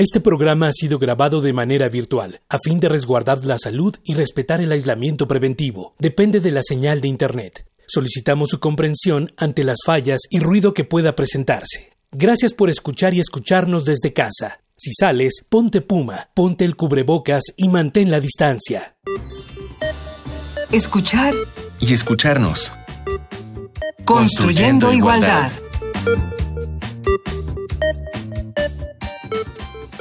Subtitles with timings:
[0.00, 4.14] Este programa ha sido grabado de manera virtual, a fin de resguardar la salud y
[4.14, 5.94] respetar el aislamiento preventivo.
[5.98, 7.66] Depende de la señal de Internet.
[7.86, 11.92] Solicitamos su comprensión ante las fallas y ruido que pueda presentarse.
[12.12, 14.62] Gracias por escuchar y escucharnos desde casa.
[14.74, 18.96] Si sales, ponte puma, ponte el cubrebocas y mantén la distancia.
[20.72, 21.34] Escuchar
[21.78, 22.72] y escucharnos.
[24.06, 25.52] Construyendo, igualdad.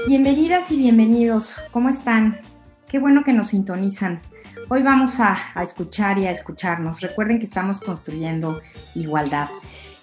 [0.10, 1.58] Bienvenidas y bienvenidos.
[1.70, 2.40] ¿Cómo están?
[2.88, 4.22] Qué bueno que nos sintonizan.
[4.68, 7.02] Hoy vamos a, escuchar y a escucharnos.
[7.02, 8.60] Recuerden que estamos construyendo
[8.96, 9.50] igualdad.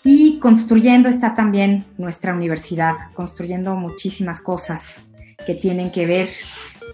[0.05, 5.03] Y construyendo está también nuestra universidad, construyendo muchísimas cosas
[5.45, 6.29] que tienen que ver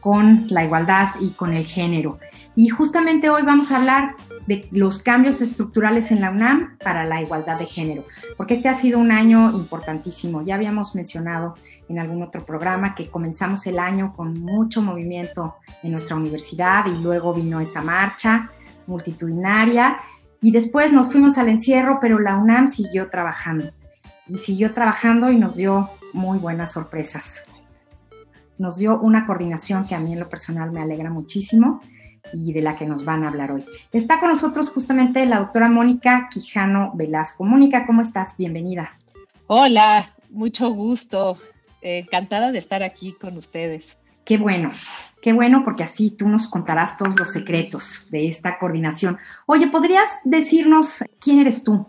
[0.01, 2.19] con la igualdad y con el género.
[2.56, 4.15] Y justamente hoy vamos a hablar
[4.46, 8.05] de los cambios estructurales en la UNAM para la igualdad de género,
[8.37, 10.42] porque este ha sido un año importantísimo.
[10.42, 11.55] Ya habíamos mencionado
[11.88, 17.02] en algún otro programa que comenzamos el año con mucho movimiento en nuestra universidad y
[17.02, 18.50] luego vino esa marcha
[18.86, 19.98] multitudinaria
[20.41, 23.70] y después nos fuimos al encierro, pero la UNAM siguió trabajando
[24.27, 27.45] y siguió trabajando y nos dio muy buenas sorpresas.
[28.58, 31.80] Nos dio una coordinación que a mí en lo personal me alegra muchísimo
[32.33, 33.65] y de la que nos van a hablar hoy.
[33.92, 37.45] Está con nosotros justamente la doctora Mónica Quijano Velasco.
[37.45, 38.37] Mónica, ¿cómo estás?
[38.37, 38.97] Bienvenida.
[39.47, 41.39] Hola, mucho gusto.
[41.81, 43.97] encantada de estar aquí con ustedes.
[44.25, 44.70] Qué bueno,
[45.20, 49.19] qué bueno porque así tú nos contarás todos los secretos de esta coordinación.
[49.47, 51.86] Oye, ¿podrías decirnos quién eres tú?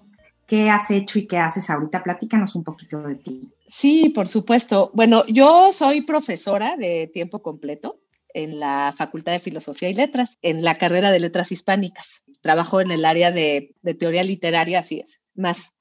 [0.47, 2.03] ¿Qué has hecho y qué haces ahorita?
[2.03, 3.51] Platícanos un poquito de ti.
[3.67, 4.91] Sí, por supuesto.
[4.93, 8.02] Bueno, yo soy profesora de tiempo completo
[8.33, 12.23] en la Facultad de Filosofía y Letras, en la carrera de Letras Hispánicas.
[12.41, 15.73] Trabajo en el área de, de teoría literaria, así es, más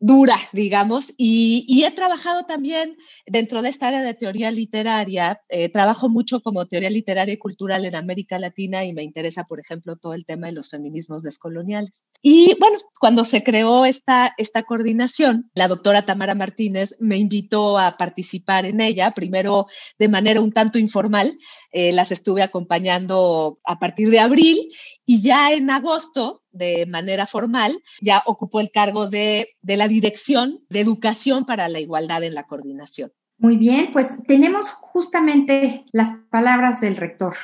[0.00, 6.08] dura, digamos, y, he trabajado también dentro de esta área de teoría literaria, eh, trabajo
[6.08, 10.14] mucho como teoría literaria y cultural en América Latina y me interesa, por ejemplo, todo
[10.14, 12.04] el tema de los feminismos descoloniales.
[12.22, 17.98] Y bueno, cuando se creó esta, esta coordinación, la doctora Tamara Martínez me invitó a
[17.98, 19.66] participar en ella, primero
[19.98, 21.36] de manera un tanto informal,
[21.72, 24.70] eh, las estuve acompañando a partir de abril
[25.04, 30.80] y ya en agosto de manera formal, ya ocupó el cargo de, la dirección de
[30.80, 33.12] educación para la igualdad en la coordinación.
[33.38, 37.34] Muy bien, pues tenemos justamente las palabras del rector,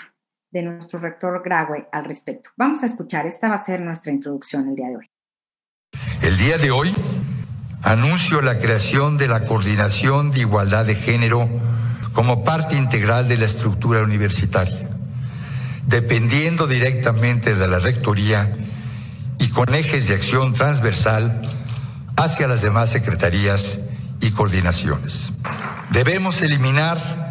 [0.50, 2.50] de nuestro rector Graue al respecto.
[2.56, 5.10] Vamos a escuchar, esta va a ser nuestra introducción el día de hoy.
[6.22, 6.92] El día de hoy
[7.82, 11.48] anuncio la creación de la Coordinación de Igualdad de Género
[12.12, 14.88] como parte integral de la estructura universitaria,
[15.86, 18.56] dependiendo directamente de la Rectoría
[19.38, 21.42] y con ejes de acción transversal
[22.16, 23.80] hacia las demás secretarías
[24.20, 25.32] y coordinaciones.
[25.90, 27.26] Debemos eliminar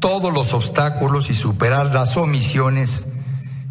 [0.00, 3.08] todos los obstáculos y superar las omisiones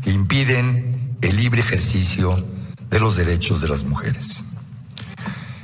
[0.03, 2.45] que impiden el libre ejercicio
[2.89, 4.43] de los derechos de las mujeres.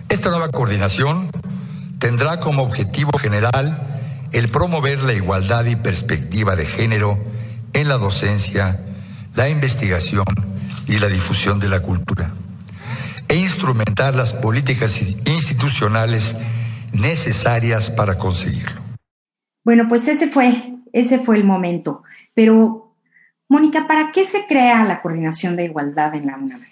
[0.09, 1.29] Esta nueva coordinación
[1.99, 3.81] tendrá como objetivo general
[4.31, 7.17] el promover la igualdad y perspectiva de género
[7.73, 8.81] en la docencia,
[9.35, 10.25] la investigación
[10.87, 12.31] y la difusión de la cultura,
[13.27, 16.35] e instrumentar las políticas institucionales
[16.93, 18.81] necesarias para conseguirlo.
[19.63, 22.03] Bueno, pues ese fue, ese fue el momento.
[22.33, 22.95] Pero,
[23.49, 26.65] Mónica, ¿para qué se crea la coordinación de igualdad en la UNAM?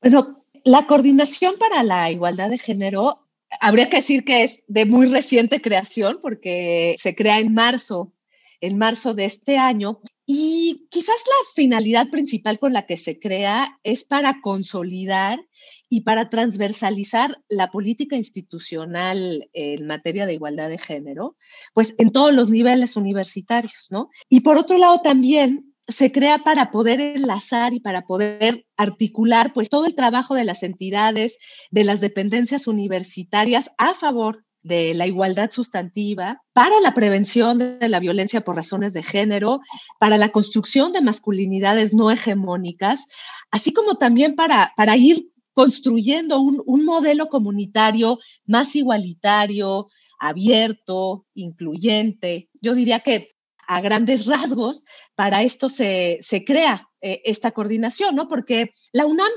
[0.00, 3.26] Bueno, la coordinación para la igualdad de género
[3.60, 8.12] habría que decir que es de muy reciente creación porque se crea en marzo,
[8.60, 10.00] en marzo de este año
[10.30, 15.40] y quizás la finalidad principal con la que se crea es para consolidar
[15.88, 21.38] y para transversalizar la política institucional en materia de igualdad de género,
[21.72, 24.10] pues en todos los niveles universitarios, ¿no?
[24.28, 29.70] Y por otro lado también se crea para poder enlazar y para poder articular pues
[29.70, 31.38] todo el trabajo de las entidades,
[31.70, 38.00] de las dependencias universitarias a favor de la igualdad sustantiva, para la prevención de la
[38.00, 39.60] violencia por razones de género,
[39.98, 43.06] para la construcción de masculinidades no hegemónicas,
[43.50, 49.88] así como también para, para ir construyendo un, un modelo comunitario más igualitario,
[50.18, 52.48] abierto, incluyente.
[52.60, 53.30] Yo diría que
[53.66, 54.84] a grandes rasgos,
[55.14, 58.26] para esto se, se crea eh, esta coordinación, ¿no?
[58.26, 59.30] Porque la UNAM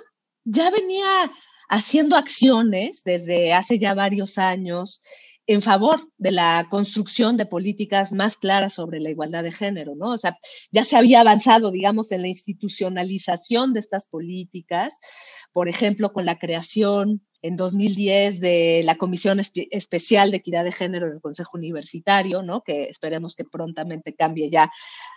[0.46, 1.32] ya venía
[1.72, 5.02] haciendo acciones desde hace ya varios años
[5.48, 10.12] en favor de la construcción de políticas más claras sobre la igualdad de género, ¿no?
[10.12, 10.38] O sea,
[10.72, 14.98] ya se había avanzado, digamos, en la institucionalización de estas políticas,
[15.54, 21.10] por ejemplo, con la creación en 2010 de la Comisión Especial de Equidad de Género
[21.10, 22.64] del Consejo Universitario, ¿no?
[22.64, 24.72] que esperemos que prontamente cambie ya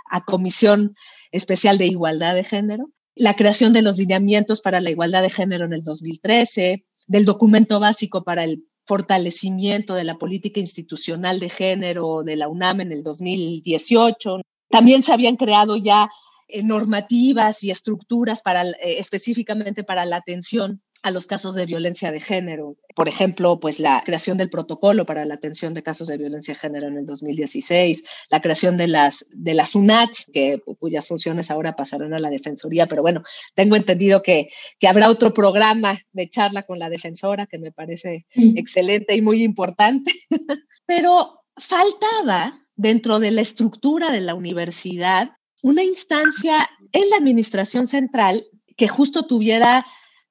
[0.08, 0.94] a Comisión
[1.32, 5.64] Especial de Igualdad de Género, la creación de los lineamientos para la igualdad de género
[5.64, 12.22] en el 2013, del documento básico para el fortalecimiento de la política institucional de género
[12.22, 14.40] de la UNAM en el 2018.
[14.68, 16.10] También se habían creado ya
[16.48, 22.10] eh, normativas y estructuras para, eh, específicamente para la atención a los casos de violencia
[22.10, 22.76] de género.
[22.96, 26.60] Por ejemplo, pues la creación del protocolo para la atención de casos de violencia de
[26.60, 31.76] género en el 2016, la creación de las, de las UNATS, que, cuyas funciones ahora
[31.76, 33.22] pasarán a la Defensoría, pero bueno,
[33.54, 34.48] tengo entendido que,
[34.78, 39.44] que habrá otro programa de charla con la defensora que me parece excelente y muy
[39.44, 40.10] importante.
[40.86, 48.46] pero faltaba dentro de la estructura de la universidad una instancia en la administración central
[48.74, 49.84] que justo tuviera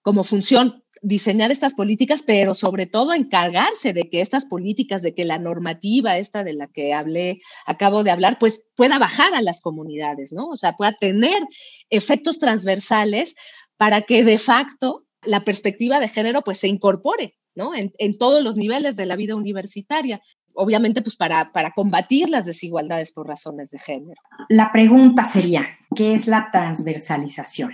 [0.04, 5.26] como función diseñar estas políticas, pero sobre todo encargarse de que estas políticas, de que
[5.26, 9.60] la normativa esta de la que hablé, acabo de hablar, pues pueda bajar a las
[9.60, 10.48] comunidades, ¿no?
[10.48, 11.42] O sea, pueda tener
[11.90, 13.36] efectos transversales
[13.76, 17.74] para que de facto la perspectiva de género pues se incorpore, ¿no?
[17.76, 20.22] En, todos los niveles de la vida universitaria
[20.56, 24.22] obviamente pues para, para combatir las desigualdades por razones de género.
[24.50, 25.66] La pregunta sería,
[25.96, 27.74] ¿qué es la transversalización?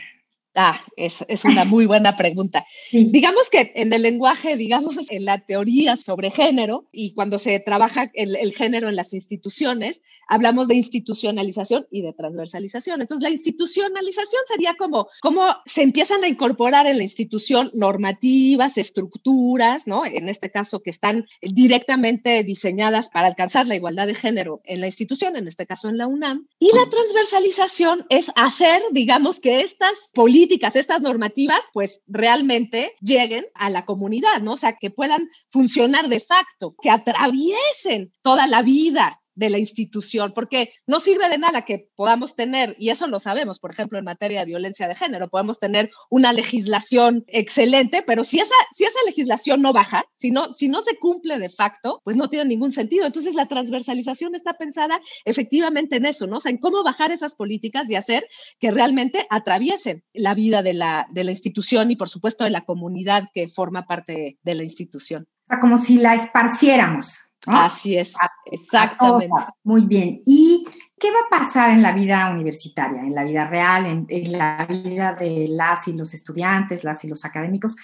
[0.62, 2.66] Ah, es, es, una muy buena pregunta.
[2.92, 8.12] Digamos que en el lenguaje, digamos, en la teoría sobre género y cuando se trabaja
[8.14, 13.00] el, el, género en las instituciones, hablamos de institucionalización y de transversalización.
[13.00, 19.88] Entonces, la institucionalización sería como cómo se empiezan a incorporar en la institución normativas, estructuras,
[19.88, 20.06] ¿no?
[20.06, 24.88] En este caso, que están directamente diseñadas para alcanzar la igualdad de género en la
[24.88, 26.48] institución, en este caso en la UNAM.
[26.60, 33.70] Y la transversalización es hacer, digamos, que estas políticas estas normativas, pues realmente lleguen a
[33.70, 34.54] la comunidad, ¿no?
[34.54, 40.34] O sea, que puedan funcionar de facto, que atraviesen toda la vida de la institución,
[40.36, 44.04] porque no sirve de nada que podamos tener, y eso lo sabemos, por ejemplo, en
[44.04, 49.00] materia de violencia de género, podemos tener una legislación excelente, pero si esa, si esa
[49.06, 52.74] legislación no baja, si no, si no se cumple de facto, pues no tiene ningún
[52.74, 53.06] sentido.
[53.06, 56.38] Entonces, la transversalización está pensada efectivamente en eso, ¿no?
[56.38, 58.28] O sea, en cómo bajar esas políticas y hacer
[58.60, 62.66] que realmente atraviesen la vida de la, de la institución y, por supuesto, de la
[62.66, 65.28] comunidad que forma parte de la institución.
[65.46, 67.29] O sea, como si la esparciéramos.
[67.48, 68.14] Así es,
[68.46, 69.30] exactamente.
[69.64, 70.22] Muy bien.
[70.26, 70.66] ¿Y
[71.00, 75.14] qué va a pasar en la vida universitaria, en la vida real, en, la vida
[75.14, 77.76] de las y los estudiantes, las y los académicos?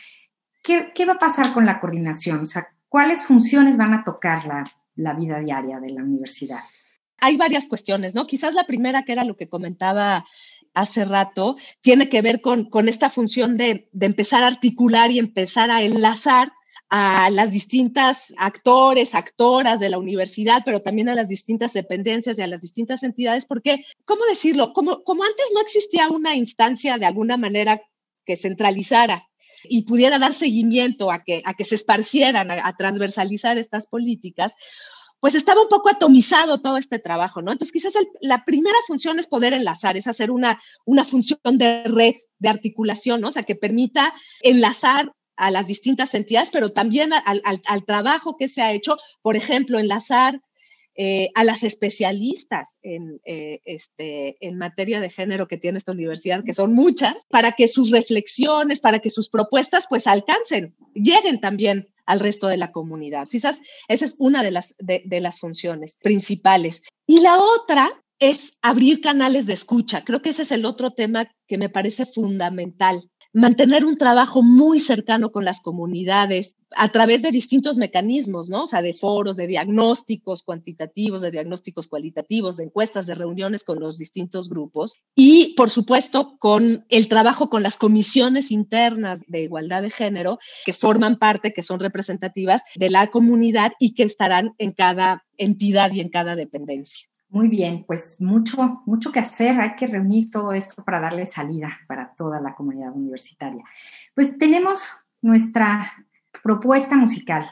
[0.62, 2.40] ¿Qué, va a pasar con la coordinación?
[2.40, 4.64] O sea, ¿cuáles funciones van a tocar la,
[4.96, 6.60] la vida diaria de la universidad?
[7.20, 8.28] Hay varias cuestiones, ¿no?
[8.28, 10.26] Quizás la primera, que era lo que comentaba
[10.74, 15.20] hace rato, tiene que ver con, con esta función de, de empezar a articular y
[15.20, 16.52] empezar a enlazar
[16.90, 22.42] a las distintas actores, actoras de la universidad, pero también a las distintas dependencias y
[22.42, 24.72] a las distintas entidades, porque, ¿cómo decirlo?
[24.74, 27.82] Como, como antes no existía una instancia de alguna manera
[28.26, 29.28] que centralizara
[29.64, 34.54] y pudiera dar seguimiento a que, a que se esparcieran, a, transversalizar estas políticas,
[35.20, 37.52] pues estaba un poco atomizado todo este trabajo, ¿no?
[37.52, 42.14] Entonces, quizás la primera función es poder enlazar, es hacer una, una función de red,
[42.38, 43.30] de articulación, ¿no?
[43.30, 48.62] O sea, que permita enlazar a las distintas entidades, pero también al, trabajo que se
[48.62, 50.42] ha hecho, por ejemplo, enlazar
[50.98, 56.44] eh, a las especialistas en, eh, este, en materia de género que tiene esta universidad,
[56.44, 61.90] que son muchas, para que sus reflexiones, para que sus propuestas pues alcancen, lleguen también
[62.06, 63.28] al resto de la comunidad.
[63.28, 66.84] Quizás esa es una de las, de las funciones principales.
[67.06, 70.04] Y la otra es abrir canales de escucha.
[70.04, 74.80] Creo que ese es el otro tema que me parece fundamental mantener un trabajo muy
[74.80, 78.64] cercano con las comunidades a través de distintos mecanismos, ¿no?
[78.64, 83.82] O sea, de foros, de diagnósticos cuantitativos, de diagnósticos cualitativos, de encuestas, de reuniones con
[83.82, 89.82] los distintos grupos y, por supuesto, con el trabajo con las comisiones internas de igualdad
[89.82, 94.72] de género que forman parte, que son representativas de la comunidad y que estarán en
[94.72, 97.10] cada entidad y en cada dependencia.
[97.30, 99.60] Muy bien, pues mucho, mucho que hacer.
[99.60, 103.64] Hay que reunir todo esto para darle salida para toda la comunidad universitaria.
[104.14, 104.92] Pues tenemos
[105.22, 105.92] nuestra
[106.44, 107.46] propuesta musical.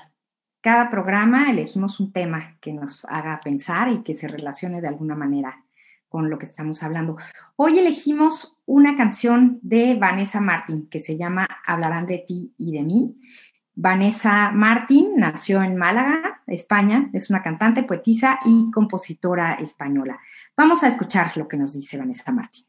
[0.62, 5.15] Cada programa elegimos un tema que nos haga pensar y que se relacione de alguna
[5.15, 5.63] manera
[6.08, 7.18] con lo que estamos hablando.
[7.56, 12.84] Hoy elegimos una canción de Vanessa Martin que se llama Hablarán de ti y de
[12.84, 13.20] mí.
[13.74, 20.19] Vanessa Martín nació en Málaga, España, es una cantante, poetisa y compositora española.
[20.57, 22.65] Vamos a escuchar lo que nos dice Vanessa Martín.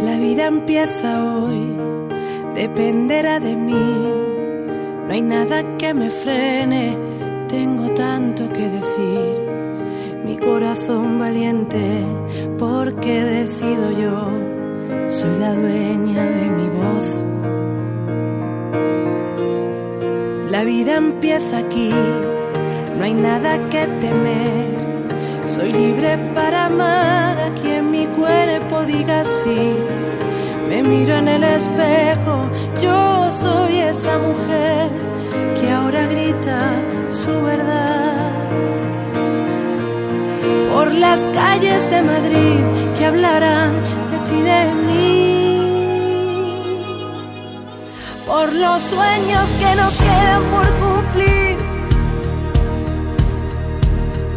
[0.00, 1.76] La vida empieza hoy,
[2.54, 3.72] dependerá de mí.
[5.06, 6.96] No hay nada que me frene,
[7.48, 9.42] tengo tanto que decir.
[10.24, 12.04] Mi corazón valiente,
[12.58, 14.51] porque decido yo
[15.08, 17.24] soy la dueña de mi voz.
[20.50, 21.90] La vida empieza aquí,
[22.96, 24.82] no hay nada que temer.
[25.46, 29.76] Soy libre para amar a quien mi cuerpo diga sí.
[30.68, 34.90] Me miro en el espejo, yo soy esa mujer
[35.60, 36.60] que ahora grita
[37.10, 38.32] su verdad.
[40.72, 42.60] Por las calles de Madrid
[42.96, 44.01] que hablarán
[44.40, 45.12] de mí.
[48.26, 51.56] Por los sueños que nos quedan por cumplir.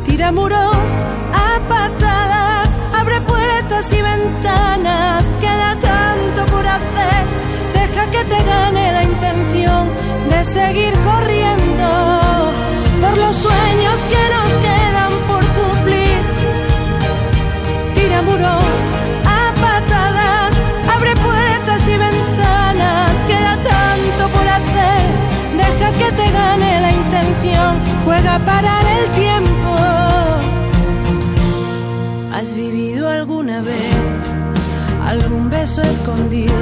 [0.05, 0.87] Tira muros
[1.33, 5.29] a patadas, abre puertas y ventanas.
[5.39, 7.23] Queda tanto por hacer,
[7.73, 9.89] deja que te gane la intención
[10.29, 11.87] de seguir corriendo
[13.01, 14.44] por los sueños que nos
[28.25, 28.31] intención.
[28.31, 29.75] Juega a parar el tiempo.
[32.33, 33.95] ¿Has vivido alguna vez
[35.07, 36.53] algún beso escondido?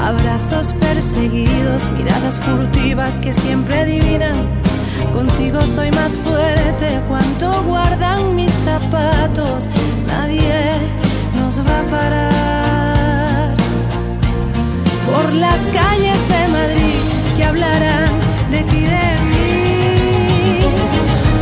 [0.00, 4.36] Abrazos perseguidos, miradas furtivas que siempre adivinan.
[5.12, 9.68] Contigo soy más fuerte, cuanto guardan mis zapatos.
[10.06, 10.72] Nadie
[11.34, 13.56] nos va a parar.
[15.06, 17.00] Por las calles de Madrid
[17.36, 18.10] que hablarán
[18.50, 19.17] de ti, de.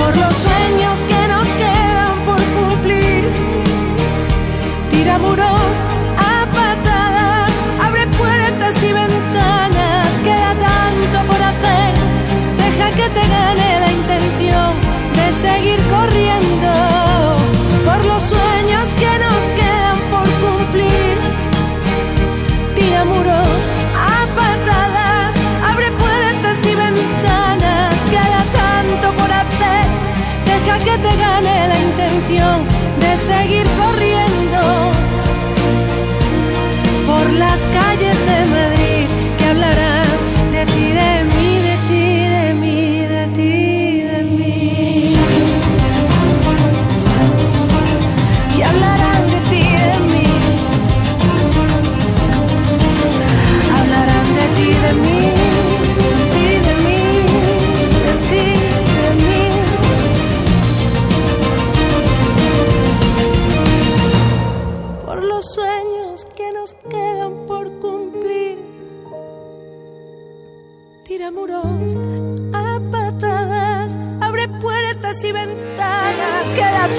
[0.06, 3.28] Por los sueños que nos quedan por cumplir.
[4.88, 5.74] Tira muros
[6.16, 7.50] a patadas,
[7.84, 10.06] abre puertas y ventanas.
[10.22, 11.92] Queda tanto por hacer,
[12.56, 14.74] deja que te gane la intención
[15.16, 16.15] de seguir corriendo.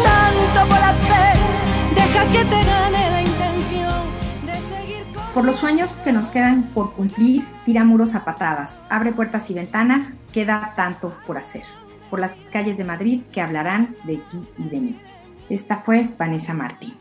[0.04, 1.38] Tanto por hacer,
[1.96, 4.02] deja que te gane la intención
[4.46, 5.06] de seguir.
[5.34, 9.54] Por los sueños que nos quedan por cumplir, tira muros a patadas, abre puertas y
[9.54, 11.64] ventanas, queda tanto por hacer.
[12.10, 15.00] Por las calles de Madrid que hablarán de ti y de mí.
[15.50, 16.94] Esta fue Vanessa Martín.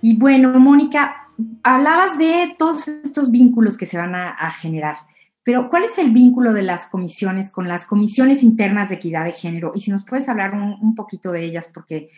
[0.00, 1.28] Y bueno, Mónica,
[1.62, 4.98] hablabas de todos estos vínculos que se van a, generar,
[5.48, 9.32] pero ¿cuál es el vínculo de las comisiones con las comisiones internas de equidad de
[9.32, 9.72] género?
[9.74, 12.10] Y si nos puedes hablar un, poquito de ellas, porque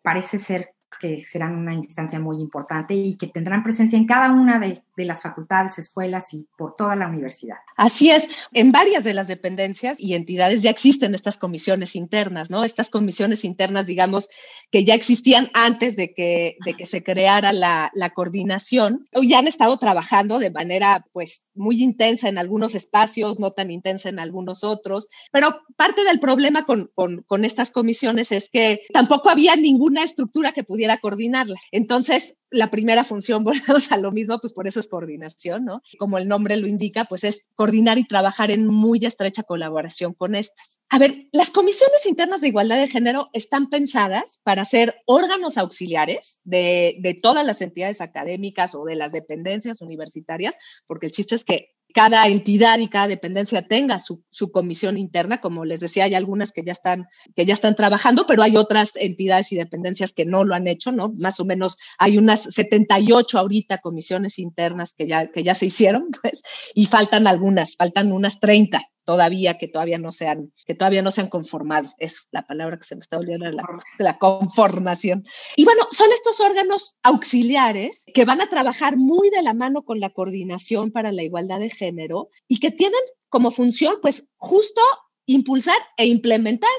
[0.00, 4.58] parece ser que serán una instancia muy importante y que tendrán presencia en cada una
[4.58, 7.56] de, de, las facultades, escuelas y por toda la universidad.
[7.76, 12.64] Así es, en varias de las dependencias y entidades ya existen estas comisiones internas, ¿no?
[12.64, 14.28] Estas comisiones internas, digamos,
[14.70, 19.48] que ya existían antes de que, de que se creara la, la coordinación, ya han
[19.48, 24.64] estado trabajando de manera, pues, muy intensa en algunos espacios, no tan intensa en algunos
[24.64, 30.04] otros, pero parte del problema con, con, con estas comisiones es que tampoco había ninguna
[30.04, 31.58] estructura que pudiera coordinarla.
[31.70, 35.82] Entonces, la primera función, volvemos a lo mismo, pues por eso es coordinación, ¿no?
[35.98, 40.34] Como el nombre lo indica, pues es coordinar y trabajar en muy estrecha colaboración con
[40.34, 40.84] estas.
[40.88, 46.40] A ver, las comisiones internas de igualdad de género están pensadas para ser órganos auxiliares
[46.44, 51.44] de, de todas las entidades académicas o de las dependencias universitarias, porque el chiste es
[51.44, 55.40] que cada entidad y cada dependencia tenga su, su, comisión interna.
[55.40, 57.06] Como les decía, hay algunas que ya, están,
[57.36, 60.92] que ya están trabajando, pero hay otras entidades y dependencias que no lo han hecho,
[60.92, 61.12] ¿no?
[61.18, 66.08] Más o menos hay unas 78 ahorita comisiones internas que ya, que ya se hicieron,
[66.22, 66.42] pues,
[66.74, 68.80] y faltan algunas, faltan unas 30
[69.10, 71.92] todavía que todavía no se han, que todavía no se han conformado.
[71.98, 73.64] Es la palabra que se me está olvidando, la,
[73.98, 75.24] la conformación.
[75.56, 79.98] Y bueno, son estos órganos auxiliares que van a trabajar muy de la mano con
[79.98, 84.80] la coordinación para la igualdad de género y que tienen como función, pues, justo
[85.26, 86.70] impulsar e implementar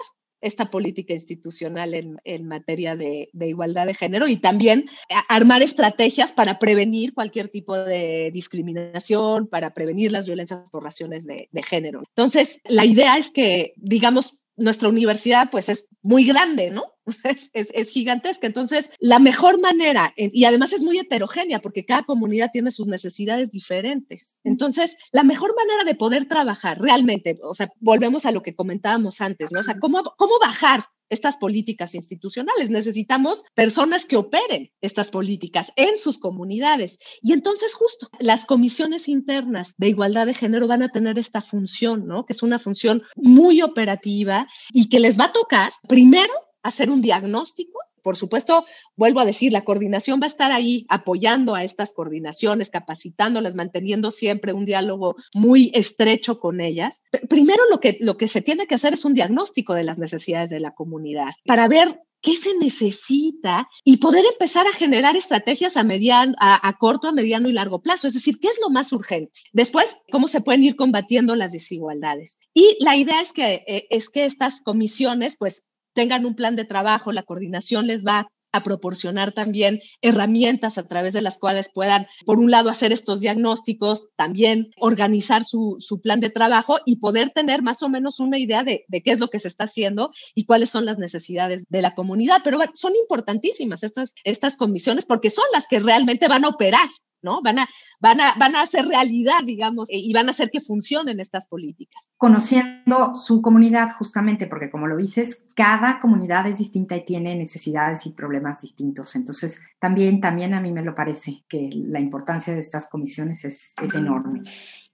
[0.41, 4.89] esta política institucional en, materia de, igualdad de género y también
[5.29, 11.47] armar estrategias para prevenir cualquier tipo de discriminación, para prevenir las violencias por razones de,
[11.51, 12.03] de género.
[12.09, 16.93] Entonces, la idea es que, digamos, nuestra universidad pues es muy grande, ¿no?
[17.53, 18.47] Es, gigantesca.
[18.47, 23.51] Entonces, la mejor manera, y además es muy heterogénea porque cada comunidad tiene sus necesidades
[23.51, 24.37] diferentes.
[24.43, 29.21] Entonces, la mejor manera de poder trabajar realmente, o sea, volvemos a lo que comentábamos
[29.21, 29.59] antes, ¿no?
[29.59, 32.69] O sea, ¿cómo, cómo bajar estas políticas institucionales.
[32.69, 36.99] Necesitamos personas que operen estas políticas en sus comunidades.
[37.21, 42.07] Y entonces justo las comisiones internas de igualdad de género van a tener esta función,
[42.07, 42.25] ¿no?
[42.25, 46.31] Que es una función muy operativa y que les va a tocar primero
[46.63, 48.65] hacer un diagnóstico por supuesto,
[48.95, 54.11] vuelvo a decir, la coordinación va a estar ahí apoyando a estas coordinaciones, capacitándolas, manteniendo
[54.11, 57.03] siempre un diálogo muy estrecho con ellas.
[57.29, 60.49] Primero lo que, lo que se tiene que hacer es un diagnóstico de las necesidades
[60.49, 65.83] de la comunidad para ver qué se necesita y poder empezar a generar estrategias a,
[65.83, 68.07] mediano, a, corto, a mediano y largo plazo.
[68.07, 69.31] Es decir, qué es lo más urgente.
[69.53, 72.39] Después, cómo se pueden ir combatiendo las desigualdades.
[72.53, 76.65] Y la idea es que, eh, es que estas comisiones, pues, tengan un plan de
[76.65, 82.07] trabajo, la coordinación les va a proporcionar también herramientas a través de las cuales puedan,
[82.25, 87.61] por un lado, hacer estos diagnósticos, también organizar su, plan de trabajo y poder tener
[87.61, 90.45] más o menos una idea de, de, qué es lo que se está haciendo y
[90.45, 92.41] cuáles son las necesidades de la comunidad.
[92.43, 96.89] Pero son importantísimas estas, estas comisiones porque son las que realmente van a operar
[97.21, 97.41] ¿no?
[97.41, 100.61] Van a, van a, van a hacer realidad, digamos, e, y van a hacer que
[100.61, 102.11] funcionen estas políticas.
[102.17, 108.05] Conociendo su comunidad, justamente, porque como lo dices, cada comunidad es distinta y tiene necesidades
[108.05, 109.15] y problemas distintos.
[109.15, 113.73] Entonces, también, también a mí me lo parece que la importancia de estas comisiones es,
[113.81, 114.41] es enorme.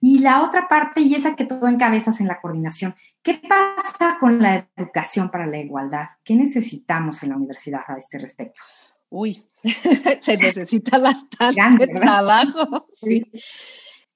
[0.00, 4.40] Y la otra parte, y esa que todo encabezas en la coordinación, ¿qué pasa con
[4.40, 6.06] la educación para la igualdad?
[6.22, 8.62] ¿Qué necesitamos en la universidad a este respecto?
[9.10, 9.42] Uy,
[10.20, 12.88] se necesita bastante trabajo.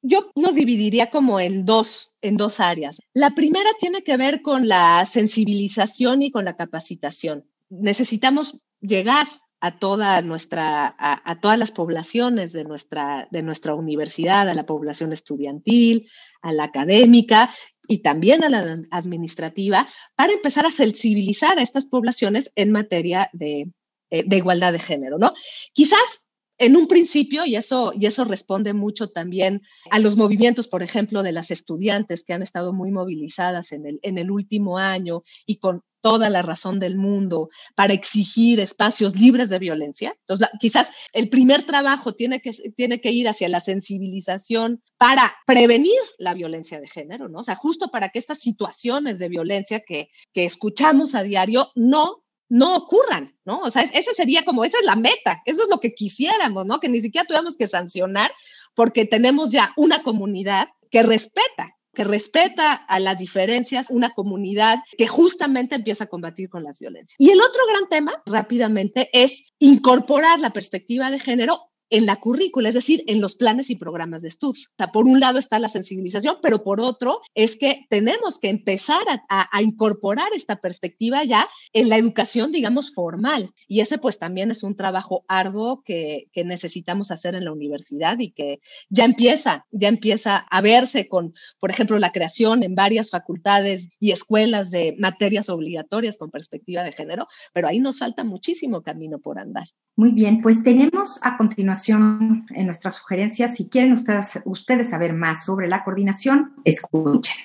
[0.05, 3.00] Yo nos dividiría como en dos, en dos áreas.
[3.14, 7.44] La primera tiene que ver con la sensibilización y con la capacitación.
[7.70, 9.28] Necesitamos llegar
[9.61, 15.12] a toda nuestra, a, todas las poblaciones de nuestra, de nuestra universidad, a la población
[15.12, 16.11] estudiantil,
[16.42, 17.55] a la académica
[17.87, 23.70] y también a la administrativa, para empezar a sensibilizar a estas poblaciones en materia de,
[24.12, 25.33] eh, de igualdad de género, ¿no?
[25.72, 30.83] Quizás en un principio, y eso, y eso responde mucho también a los movimientos, por
[30.83, 35.22] ejemplo, de las estudiantes que han estado muy movilizadas en el, en el último año
[35.46, 40.14] y con toda la razón del mundo para exigir espacios libres de violencia.
[40.20, 45.98] Entonces, quizás el primer trabajo tiene que, tiene que ir hacia la sensibilización para prevenir
[46.18, 47.38] la violencia de género, ¿no?
[47.38, 52.22] O sea, justo para que estas situaciones de violencia que, que escuchamos a diario no
[52.52, 53.60] no ocurran, ¿no?
[53.60, 56.80] O sea, esa sería como, esa es la meta, eso es lo que quisiéramos, ¿no?
[56.80, 58.30] Que ni siquiera tuviéramos que sancionar
[58.74, 65.06] porque tenemos ya una comunidad que respeta, que respeta a las diferencias, una comunidad que
[65.06, 67.16] justamente empieza a combatir con las violencias.
[67.18, 72.70] Y el otro gran tema, rápidamente, es incorporar la perspectiva de género en la currícula,
[72.70, 74.66] es decir, en los planes y programas de estudio.
[74.70, 78.48] O sea, por un lado está la sensibilización, pero por otro es que tenemos que
[78.48, 83.50] empezar a, incorporar esta perspectiva ya en la educación, digamos, formal.
[83.68, 88.18] Y ese pues también es un trabajo arduo que, que necesitamos hacer en la universidad
[88.18, 93.11] y que ya empieza, ya empieza a verse con, por ejemplo, la creación en varias
[93.11, 98.81] facultades y escuelas de materias obligatorias con perspectiva de género, pero ahí nos falta muchísimo
[98.81, 99.68] camino por andar.
[99.94, 105.68] Muy bien, pues tenemos a continuación en nuestras sugerencias, si quieren ustedes, saber más sobre
[105.68, 107.37] la coordinación, escuchen.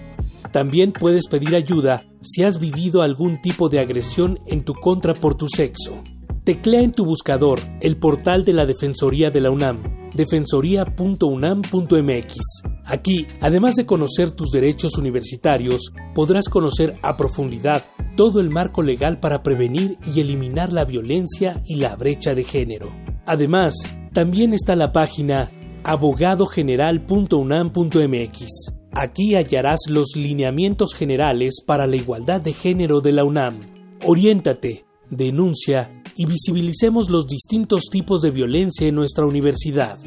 [0.51, 5.35] También puedes pedir ayuda si has vivido algún tipo de agresión en tu contra por
[5.35, 6.03] tu sexo.
[6.43, 12.35] Teclea en tu buscador el portal de la Defensoría de la UNAM, defensoría.unam.mx.
[12.83, 17.83] Aquí, además de conocer tus derechos universitarios, podrás conocer a profundidad
[18.17, 22.91] todo el marco legal para prevenir y eliminar la violencia y la brecha de género.
[23.25, 23.75] Además,
[24.13, 25.49] también está la página
[25.83, 28.80] abogadogeneral.unam.mx.
[28.93, 33.57] Aquí hallarás los lineamientos generales para la igualdad de género de la UNAM.
[34.05, 39.97] Oriéntate, denuncia y visibilicemos los distintos tipos de violencia en nuestra universidad.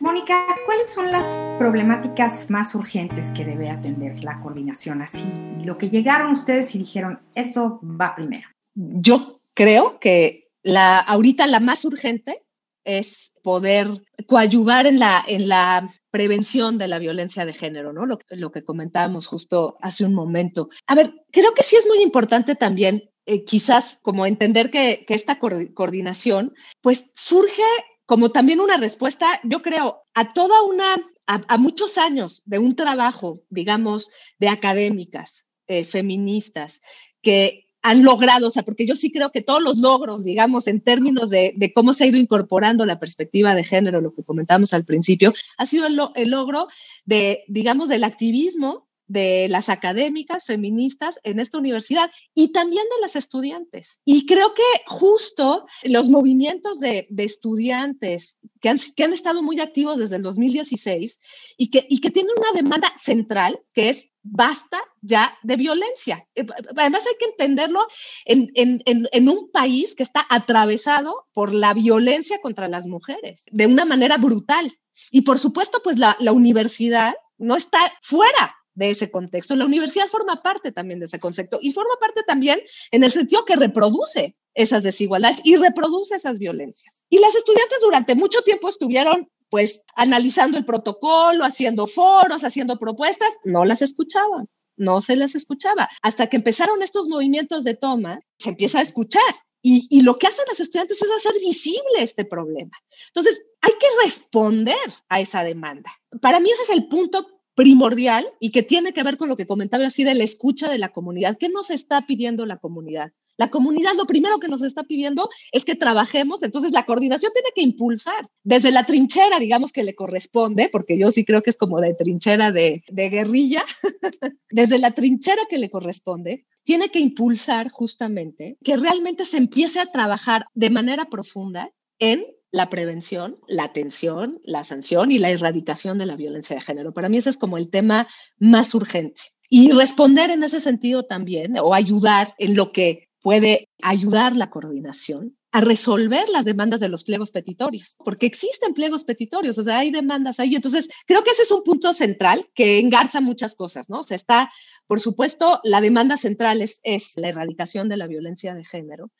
[0.00, 1.26] Mónica, ¿cuáles son las
[1.58, 5.02] problemáticas más urgentes que debe atender la coordinación?
[5.02, 5.22] Así,
[5.64, 8.48] lo que llegaron ustedes y dijeron, esto va primero.
[8.74, 12.42] Yo creo que la, ahorita la más urgente
[12.86, 13.88] es poder
[14.26, 18.06] coadyuvar en la, en la prevención de la violencia de género, ¿no?
[18.06, 20.68] Lo, que comentábamos justo hace un momento.
[20.86, 25.38] A ver, creo que sí es muy importante también eh, quizás como entender que, esta
[25.38, 27.62] coordinación pues surge
[28.06, 30.94] como también una respuesta, yo creo, a toda una,
[31.26, 36.80] a, a muchos años de un trabajo, digamos, de académicas, eh, feministas,
[37.20, 40.80] que han logrado, o sea, porque yo sí creo que todos los logros, digamos, en
[40.80, 44.72] términos de, de cómo se ha ido incorporando la perspectiva de género, lo que comentamos
[44.72, 46.66] al principio, ha sido el, el logro
[47.04, 53.14] de, digamos, del activismo de las académicas feministas en esta universidad y también de las
[53.14, 54.00] estudiantes.
[54.04, 59.60] Y creo que justo los movimientos de, de estudiantes que han, que han, estado muy
[59.60, 61.20] activos desde el 2016
[61.56, 66.26] y que, y que tienen una demanda central, que es basta ya de violencia.
[66.34, 67.86] Eh, además hay que entenderlo
[68.24, 74.16] en, un país que está atravesado por la violencia contra las mujeres de una manera
[74.16, 74.72] brutal.
[75.10, 79.54] Y por supuesto, pues la, la universidad no está fuera de ese contexto.
[79.56, 82.60] La universidad forma parte también de ese concepto y forma parte también
[82.90, 87.04] en el sentido que reproduce esas desigualdades y reproduce esas violencias.
[87.10, 93.32] Y las estudiantes durante mucho tiempo estuvieron pues analizando el protocolo, haciendo foros, haciendo propuestas,
[93.44, 95.88] no las escuchaban, no se las escuchaba.
[96.02, 99.22] Hasta que empezaron estos movimientos de toma, se empieza a escuchar.
[99.62, 102.70] Y, y, lo que hacen las estudiantes es hacer visible este problema.
[103.08, 104.76] Entonces, hay que responder
[105.08, 105.90] a esa demanda.
[106.20, 109.46] Para mí ese es el punto primordial y que tiene que ver con lo que
[109.46, 111.36] comentaba así de la escucha de la comunidad.
[111.38, 113.12] ¿Qué nos está pidiendo la comunidad?
[113.36, 117.50] La comunidad lo primero que nos está pidiendo es que trabajemos, entonces la coordinación tiene
[117.54, 121.58] que impulsar desde la trinchera, digamos que le corresponde, porque yo sí creo que es
[121.58, 123.64] como de trinchera de, guerrilla,
[124.50, 129.92] desde la trinchera que le corresponde, tiene que impulsar justamente que realmente se empiece a
[129.92, 136.06] trabajar de manera profunda en la prevención, la atención, la sanción y la erradicación de
[136.06, 136.94] la violencia de género.
[136.94, 139.20] Para mí ese es como el tema más urgente.
[139.48, 145.36] Y responder en ese sentido también, o ayudar en lo que puede ayudar la coordinación
[145.50, 149.90] a resolver las demandas de los pliegos petitorios, porque existen pliegos petitorios, o sea, hay
[149.90, 150.54] demandas ahí.
[150.54, 154.02] Entonces, creo que ese es un punto central que engarza muchas cosas, ¿no?
[154.02, 154.52] O sea, está,
[154.86, 156.80] por supuesto, la demanda central es,
[157.16, 159.10] la erradicación de la violencia de género,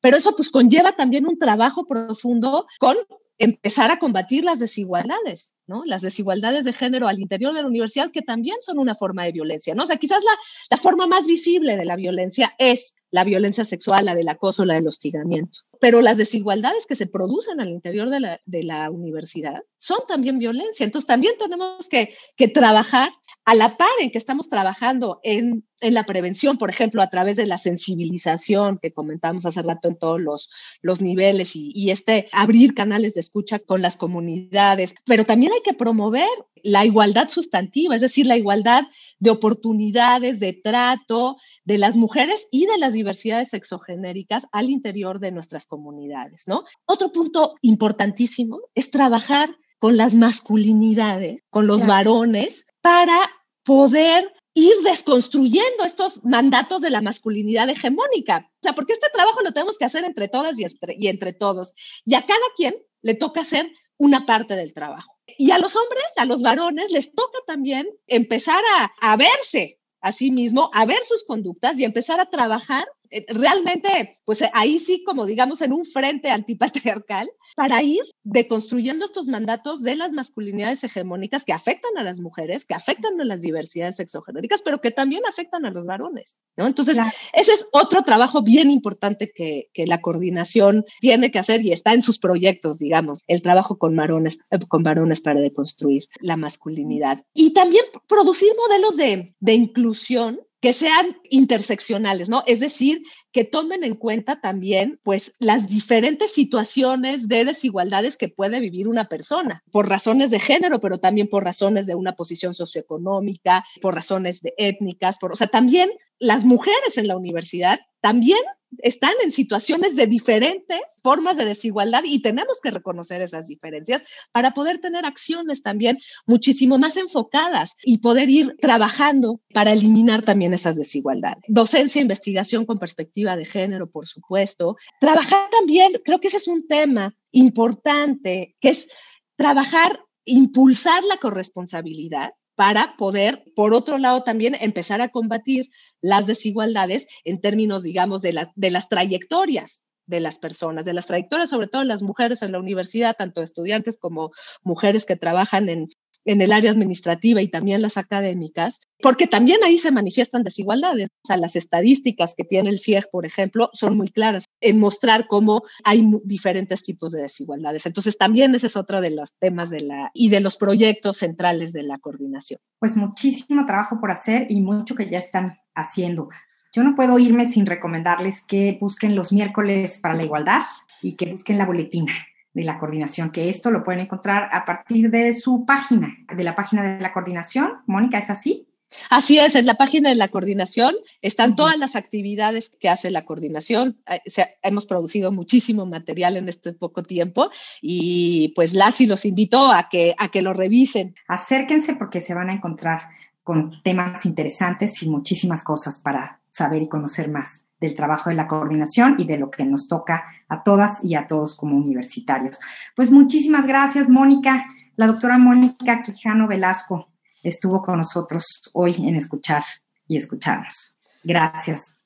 [0.00, 2.96] pero eso pues conlleva también un trabajo profundo con
[3.38, 5.82] empezar a combatir las desigualdades, ¿no?
[5.84, 9.32] Las desigualdades de género al interior de la universidad, que también son una forma de
[9.32, 9.82] violencia, ¿no?
[9.82, 10.22] O sea, quizás
[10.70, 14.74] la, forma más visible de la violencia es la violencia sexual, la del acoso, la
[14.74, 15.60] del hostigamiento.
[15.80, 20.84] Pero las desigualdades que se producen al interior de la, universidad son también violencia.
[20.84, 23.10] Entonces también tenemos que trabajar
[23.44, 27.36] a la par en que estamos trabajando en, en, la prevención, por ejemplo, a través
[27.36, 30.50] de la sensibilización que comentamos hace rato en todos los,
[30.80, 35.62] los niveles y, y, este abrir canales de escucha con las comunidades, pero también hay
[35.64, 36.28] que promover
[36.62, 38.84] la igualdad sustantiva, es decir, la igualdad
[39.18, 45.32] de oportunidades, de trato de las mujeres y de las diversidades sexogenéricas al interior de
[45.32, 46.64] nuestras comunidades, ¿no?
[46.84, 51.92] Otro punto importantísimo es trabajar con las masculinidades, con los claro.
[51.92, 53.30] varones, para
[53.64, 58.50] poder ir desconstruyendo estos mandatos de la masculinidad hegemónica.
[58.56, 61.32] O sea, porque este trabajo lo tenemos que hacer entre todas y entre, y entre
[61.32, 61.74] todos.
[62.04, 65.16] Y a cada quien le toca hacer una parte del trabajo.
[65.38, 70.12] Y a los hombres, a los varones, les toca también empezar a, a verse a
[70.12, 72.84] sí mismo, a ver sus conductas y empezar a trabajar
[73.28, 79.82] realmente, pues ahí sí, como digamos, en un frente antipatriarcal, para ir deconstruyendo estos mandatos
[79.82, 84.62] de las masculinidades hegemónicas que afectan a las mujeres, que afectan a las diversidades sexogenéricas,
[84.62, 86.66] pero que también afectan a los varones, ¿no?
[86.66, 86.96] Entonces,
[87.32, 91.92] ese es otro trabajo bien importante que, que, la coordinación tiene que hacer y está
[91.92, 97.24] en sus proyectos, digamos, el trabajo con varones, eh, con varones para deconstruir la masculinidad.
[97.34, 102.44] Y también producir modelos de, de inclusión que sean interseccionales, ¿no?
[102.46, 108.60] Es decir, que tomen en cuenta también, pues, las diferentes situaciones de desigualdades que puede
[108.60, 113.64] vivir una persona, por razones de género, pero también por razones de una posición socioeconómica,
[113.80, 118.38] por razones de étnicas, por, o sea, también las mujeres en la universidad también
[118.78, 124.52] están en situaciones de diferentes formas de desigualdad y tenemos que reconocer esas diferencias para
[124.52, 130.76] poder tener acciones también muchísimo más enfocadas y poder ir trabajando para eliminar también esas
[130.76, 131.42] desigualdades.
[131.48, 134.76] Docencia, investigación con perspectiva de género, por supuesto.
[135.00, 138.90] Trabajar también, creo que ese es un tema importante, que es
[139.36, 147.06] trabajar, impulsar la corresponsabilidad para poder, por otro lado, también empezar a combatir las desigualdades
[147.24, 151.84] en términos, digamos, de, de las trayectorias de las personas, de las trayectorias, sobre todo
[151.84, 155.88] las mujeres en la universidad, tanto estudiantes como mujeres que trabajan en
[156.24, 161.08] en el área administrativa y también las académicas, porque también ahí se manifiestan desigualdades.
[161.24, 165.26] O sea, las estadísticas que tiene el CIEG, por ejemplo, son muy claras en mostrar
[165.26, 167.86] cómo hay diferentes tipos de desigualdades.
[167.86, 171.72] Entonces, también ese es otro de los temas de la y de los proyectos centrales
[171.72, 172.60] de la coordinación.
[172.78, 176.28] Pues muchísimo trabajo por hacer y mucho que ya están haciendo.
[176.74, 180.62] Yo no puedo irme sin recomendarles que busquen los miércoles para la igualdad
[181.02, 182.12] y que busquen la boletina
[182.54, 186.54] de la coordinación, que esto lo pueden encontrar a partir de su página, de la
[186.54, 187.72] página de la coordinación.
[187.86, 188.66] Mónica, ¿es así?
[189.10, 193.24] Así es, en la página de la coordinación están todas las actividades que hace la
[193.24, 193.98] coordinación.
[194.06, 194.20] Eh,
[194.62, 200.14] hemos producido muchísimo material en este poco tiempo y pues Lassi los invitó a que,
[200.18, 201.14] a que lo revisen.
[201.28, 203.08] Acérquense porque se van a encontrar
[203.42, 208.46] con temas interesantes y muchísimas cosas para saber y conocer más del trabajo de la
[208.46, 212.58] coordinación y de lo que nos toca a todas y a todos como universitarios.
[212.96, 214.64] Pues muchísimas gracias, Mónica.
[214.96, 217.08] La doctora Mónica Quijano Velasco
[217.42, 219.64] estuvo con nosotros hoy en Escuchar
[220.06, 220.98] y Escucharnos.
[221.24, 221.96] Gracias.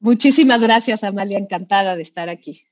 [0.00, 1.38] Muchísimas gracias, Amalia.
[1.38, 2.62] Encantada de estar aquí.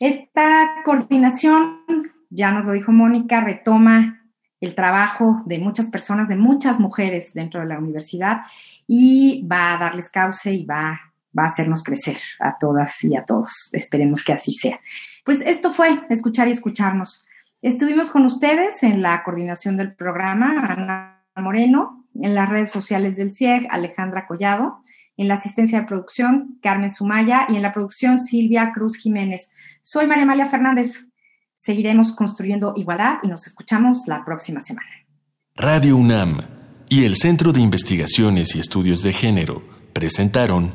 [0.00, 1.82] Esta coordinación,
[2.30, 4.22] ya nos lo dijo Mónica, retoma
[4.60, 8.42] el trabajo de muchas personas, de muchas mujeres dentro de la universidad
[8.86, 13.24] y va a darles cauce y va va a hacernos crecer a todas y a
[13.24, 13.70] todos.
[13.72, 14.80] Esperemos que así sea.
[15.24, 17.26] Pues esto fue escuchar y escucharnos.
[17.60, 23.32] Estuvimos con ustedes en la coordinación del programa, Ana Moreno, en las redes sociales del
[23.32, 24.82] CIEG, Alejandra Collado,
[25.16, 29.50] en la asistencia de producción, Carmen Sumaya, y en la producción, Silvia Cruz Jiménez.
[29.80, 31.08] Soy María Amalia Fernández.
[31.54, 34.90] Seguiremos construyendo igualdad y nos escuchamos la próxima semana.
[35.54, 36.40] Radio UNAM
[36.88, 40.74] y el Centro de Investigaciones y Estudios de Género presentaron